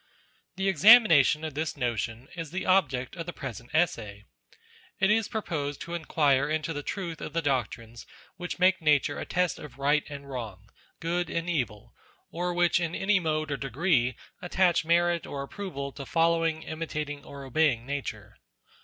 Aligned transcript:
The 0.55 0.67
examination 0.67 1.43
of 1.43 1.53
this 1.53 1.77
notion, 1.77 2.27
is 2.35 2.49
the 2.49 2.65
object 2.65 3.15
of 3.15 3.27
the 3.27 3.33
present 3.33 3.69
Essay. 3.71 4.25
It 4.99 5.11
is 5.11 5.27
proposed 5.27 5.79
to 5.81 5.93
inquire 5.93 6.49
into 6.49 6.73
the 6.73 6.81
truth 6.81 7.21
of 7.21 7.33
the 7.33 7.41
doctrines 7.43 8.07
which 8.35 8.57
make 8.57 8.81
Nature 8.81 9.19
a 9.19 9.27
test 9.27 9.59
of 9.59 9.77
right 9.77 10.03
and 10.09 10.27
wrong, 10.27 10.69
good 10.99 11.29
and 11.29 11.47
evil, 11.47 11.93
or 12.31 12.51
which 12.51 12.79
in 12.79 12.95
any 12.95 13.19
mode 13.19 13.51
or 13.51 13.57
degree 13.57 14.15
attach 14.41 14.83
merit 14.83 15.27
or 15.27 15.43
approval 15.43 15.91
to 15.91 16.07
following, 16.07 16.63
imitat 16.63 17.07
ing, 17.09 17.23
or 17.23 17.43
obeying 17.43 17.85
Nature. 17.85 18.37